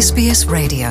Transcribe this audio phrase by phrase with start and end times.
[0.00, 0.88] SBS Radio.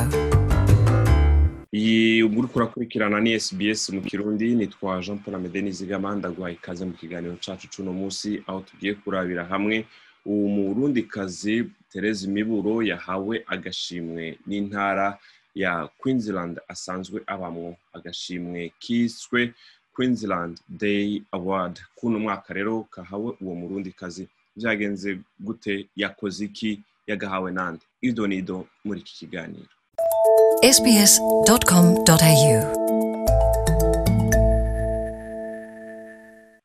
[1.72, 6.92] Iyi uri kurakurikirana ni SBS mu kirundi nitwa Jean Paul Amede Nizigama ndaguhaye ikaze mu
[6.92, 9.86] kiganiro cacu cuno munsi aho tugiye kurabira hamwe.
[10.26, 15.18] Uwo murundikazi Therese Miburo yahawe agashimwe n'intara
[15.54, 19.54] ya Queensland asanzwe abamwo agashimwe kiswe
[19.94, 21.80] Queensland Day Award.
[21.94, 24.28] Kuno mwaka rero kahawe uwo murundikazi.
[24.56, 26.80] Vyagenze gute yakoze iki?
[27.10, 29.68] Yagahawe nande ido nido muri iki kiganiro.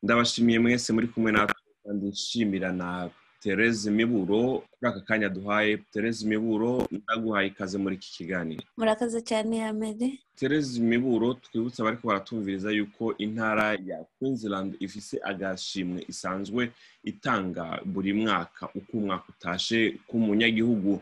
[0.03, 3.09] Ndabashimiye mwese muri kumwe natwe kandi nshimira na
[3.49, 8.63] Therese Miburo kuri aka kanya duhaye Therese Miburo ndaguhaye ikaze muri iki kiganiro.
[8.77, 16.71] Murakoze cyane Hamede Therese Miburo twibutsa bariko baratumviriza yuko intara ya Queensland ifise agashimwe isanzwe
[17.03, 21.01] itanga buri mwaka uko umwaka utashe k'umunyagihugu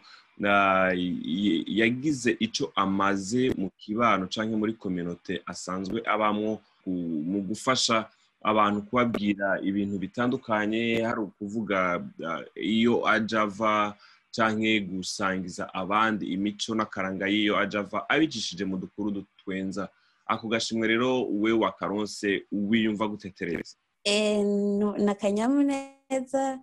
[1.79, 8.09] yagize ico amaze mu kibano canke muri kominote asanzwe abamwo ku- mu gufasha
[8.43, 11.79] abantu kubabwira ibintu bitandukanye hari ukuvuga
[12.19, 13.95] uh, iyo aja ava
[14.35, 19.89] canke gusangiza abandi imico n'akaranga y'iyo aja ava abicishije mu dukuru dutwenza.
[20.25, 21.09] Ako gashimwe rero
[21.41, 26.59] we wakaronse wiyumva gutetereza ni akanyamuneza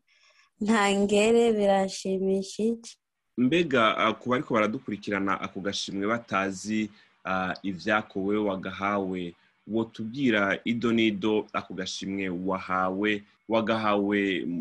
[0.60, 2.96] ntangere birashimishije.
[3.36, 6.90] Mbega uh, ku bariko baradukurikirana ako gashimwe batazi
[7.24, 9.34] uh, ivyako we wagahawe.
[9.66, 14.20] Wotubwira ido n'ido ako gashimwe wahawe wagahawe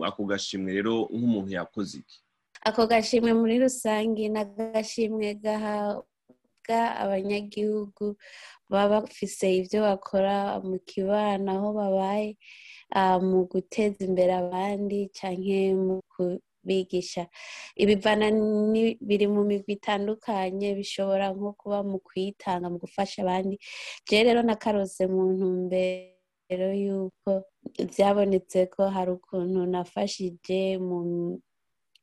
[0.10, 2.18] ako gashimwe rero nk'umuntu yakoze iki?
[2.66, 8.18] Ako gashimwe muri rusange ni agashimwe gahabwa abanyagihugu
[8.70, 12.38] baba bafise ibyo bakora mu kibano aho babaye
[12.94, 15.98] ah, mu guteza imbere abandi canke mu
[16.60, 17.24] kubigisha
[17.76, 18.28] ibivana
[19.08, 23.56] biri mu migwi itandukanye bishobora nko kuba mu kwitanga mu gufasha abandi.
[24.08, 27.30] Je rero nakarose mu ntumbero yuko
[27.90, 30.78] byabonetse ko hari ukuntu nafashije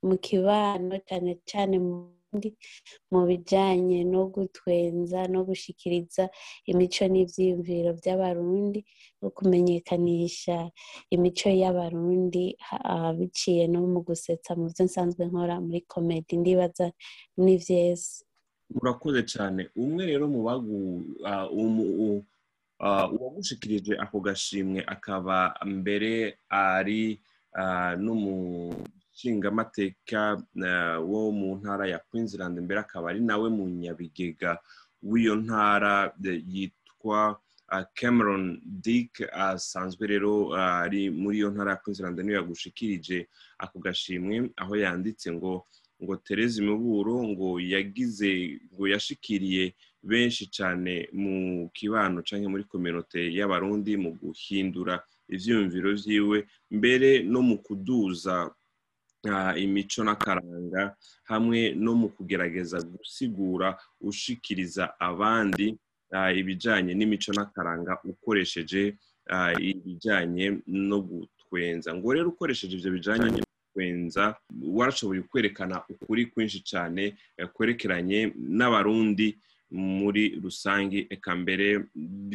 [0.06, 2.50] mu kibano cyane cyane mu ndi
[3.10, 6.25] mu bijyanye no gutwenza no gushikiriza
[6.70, 8.81] imico n'ibyiyumviro by'abarundi
[9.22, 10.70] no kumenyekanisha
[11.14, 12.44] imico y'abarundi
[13.19, 16.32] biciye no mu gusetsa mu byo nsanzwe nkora muri komedi.
[16.41, 16.87] Ndibaza
[17.42, 18.25] ni byiza
[18.75, 20.78] murakoze cyane umwe rero mu bagu
[23.14, 26.12] uwagushikirije ako gashimwe akaba mbere
[26.50, 27.20] ari
[27.62, 27.94] ah,
[29.16, 34.59] n'umushingamateka ah, wo mu ntara ya Queensland mbere akaba ari nawe mu nyabigega
[35.03, 37.41] w'iyo ntara eh, yitwa
[37.94, 39.21] Cameron Dick.
[39.32, 43.26] Asanzwe rero ari muri iyo ntara ya Queensland niyo yagushikirije
[43.59, 45.65] ako gashimwe aho yanditse ngo
[46.03, 53.97] ngo Therese Miburo ngo yagize ngo yashikiriye benshi cyane mu kibano canke muri kominote y'abarundi
[53.97, 55.00] mu guhindura
[55.34, 56.38] ivyiyumviro vyiwe
[56.71, 58.53] mbere no mu kuduza
[59.64, 60.82] imico n'akaranga
[61.31, 63.69] hamwe no mu kugerageza gusigura
[64.00, 65.66] ushikiriza abandi
[66.41, 68.82] ibijanye n'imico n'akaranga ukoresheje
[69.59, 71.94] ibijanye no gutwenza.
[71.94, 74.37] Ngo rero ukoresheje ivyo bijanye no gutwenza
[74.76, 77.03] warashoboye kwerekana ukuri kwinshi cyane
[77.37, 79.38] eh, kwerekeranye n'abarundi
[79.70, 81.66] muri rusange eka mbere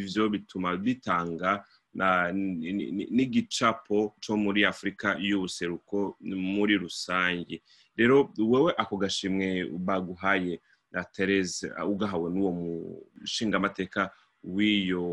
[0.02, 1.64] ivyo bituma bitanga
[1.94, 7.62] n'igicapo co muri afurika y'ubuseruko muri rusange.
[7.98, 10.60] Rero wowe ako gashimwe baguhaye
[10.92, 14.12] na Therese ugahawe n'uwo mushingamateka
[14.44, 15.04] w'iyo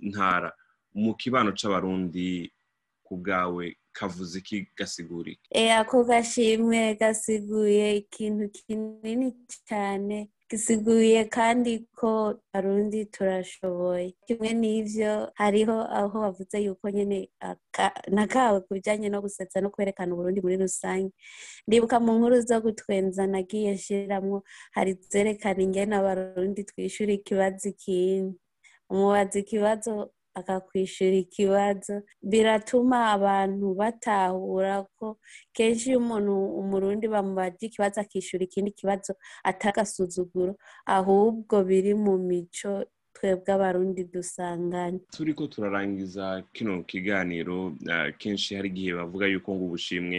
[0.00, 0.52] ntara.
[0.94, 2.50] Mu kibano c'abarundi
[3.04, 5.46] ku bwawe kavuze iki gasigura iki?
[5.50, 9.28] E, ako gashimwe gasiguye ikintu kinini
[9.68, 10.28] cyane.
[10.50, 14.14] Gisiguye kandi ko arundi turashoboye.
[14.26, 20.14] Kimwe n'ivyo hariho aho bavuze yuko nyene aka- nakawe ku bijanye no gusetsa no kwerekana
[20.14, 21.10] uburundi muri rusange.
[21.66, 24.38] Ndibuka mu nkuru zo gutwenza nagiye nshiramwo
[24.76, 28.38] hari zerekana ingene abarundi twishura ikibazo ikindi
[28.90, 29.90] umubaza ikibazo
[30.38, 31.94] akakwishura ikibazo.
[32.30, 35.06] Biratuma abantu batahura ko
[35.56, 39.12] kenshi iyo umuntu umurundi bamubaje ikibazo akishura ikindi kibazo
[39.50, 40.52] atagasuzuguro
[40.98, 42.72] ahubwo biri mu mico
[43.16, 45.00] twebwe abarundi dusanganye.
[45.16, 46.24] Turiko turarangiza
[46.54, 50.18] kino kiganiro ah, kenshi hari igihe bavuga yuko ngo ubushimwe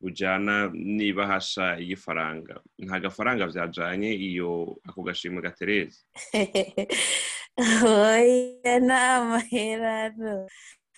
[0.00, 2.54] bujana n'ibahasha y'ifaranga
[2.84, 5.98] nta gafaranga vyajanye iyo ako gashimwe gatereze
[7.56, 10.46] oya ni amaherano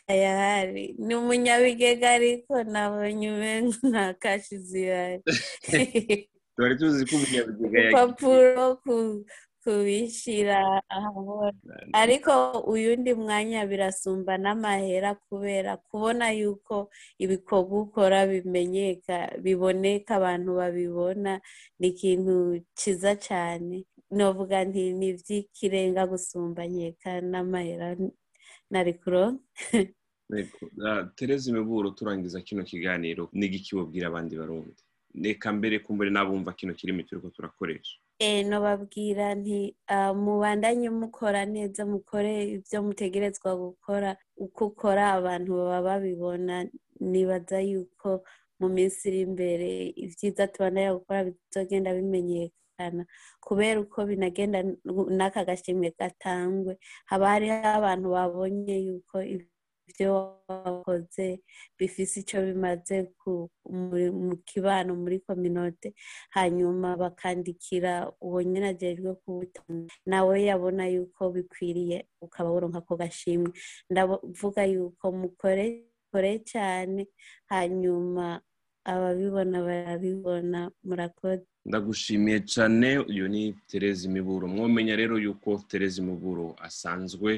[0.09, 5.23] ayahari ni umunyabigega ariko nabonye umengo nta kashi zihari
[6.55, 8.67] twari tuzi ko umunyabigega urupapuro
[9.63, 10.61] kubishyira
[10.97, 11.53] ahabona
[12.03, 12.33] ariko
[12.73, 16.75] uyundi mwanya birasumba n'amahera kubera kubona yuko
[17.25, 21.33] ibikorwa ukora bimenyeka biboneka abantu babibona
[21.79, 22.35] ni ikintu
[22.79, 23.77] cyiza cyane
[24.17, 27.89] navuga nti ni iby'ikirenga gusumba nkeka n'amahera
[28.71, 29.43] nari kuronka
[31.17, 34.83] tereza imiburo turangiza kino kiganiro n'igiki babwira abandi barundi.
[35.25, 37.97] Reka mbere kumbure n'abumva kino kirimi turi ko turakoresha.
[38.49, 39.59] Nababwira nti
[40.25, 46.55] mubandanye mukora neza mukore ibyo mutegerezwa gukora uko ukora abantu baba babibona
[47.11, 48.09] nibaza yuko
[48.61, 49.71] mu minsi iri imbere
[50.05, 51.91] ibyiza tubandanya gukora bizogenda
[52.79, 53.05] bimenyekana
[53.41, 54.63] kubera uko binagenda
[55.19, 60.11] n'aka gashimwe gatangwe haba hariho abantu babonye yuko ibyo
[60.49, 61.41] wakoze
[61.79, 62.97] bifite icyo bimaze
[63.67, 65.95] mu kibano muri kominote
[66.37, 73.51] hanyuma bakandikira uwo nyine agejwe kuwutanga nawe yabona yuko bikwiriye ukaba wuronka ako gashimwe.
[73.91, 75.67] Ndavuga yuko mukore
[76.53, 77.09] cyane
[77.53, 78.41] hanyuma
[78.85, 81.45] ababibona barabibona murakoze.
[81.69, 87.31] Ndagushimiye cyane uyu ni tereza imiburo mwomenya rero yuko tereza imiburo asanzwe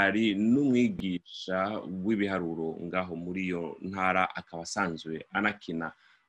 [0.00, 1.58] ari n'umwigisha
[2.04, 5.86] w'ibiharuro ngaho muri iyo ntara akaba asanzwe anakina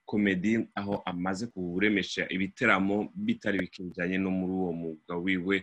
[0.10, 5.58] komedi aho amaze kuremesha ibiteramo bitari bikijyanye no muri uwo mwuga wiwe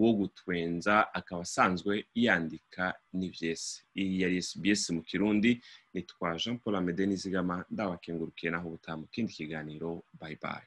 [0.00, 1.92] wo gutwenza akaba asanzwe
[2.24, 2.84] yandika
[3.16, 5.50] n'ibyesi iyi yari SBS mu kirundi
[5.94, 9.90] nitwa jean paul amede nizigama ndabakengurukiye naho ubutaha mu kindi kiganiro.
[10.20, 10.66] Bayi bayi